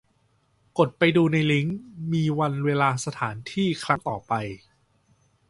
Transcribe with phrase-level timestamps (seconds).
[0.77, 1.77] กดไปดูในลิงก์
[2.13, 4.33] มีวันเวลาสถานที่ครั้งต่อไป